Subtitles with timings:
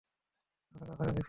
[0.71, 1.19] ওটা কাছাকাছি ছিল।